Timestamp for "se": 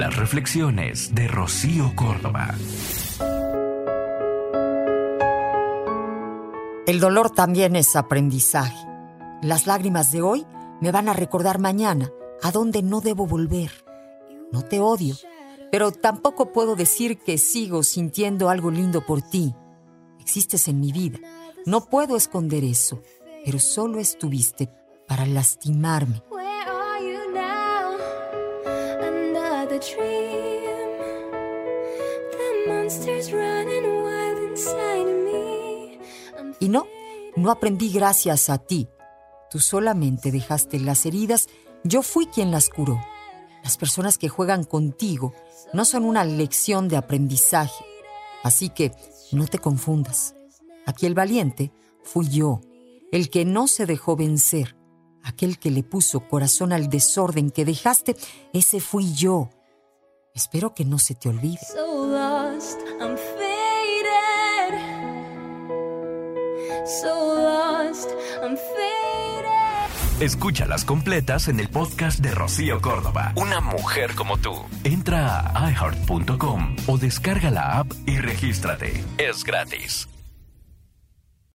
53.68-53.86, 60.98-61.14